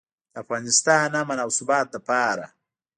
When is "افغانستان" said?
0.43-1.09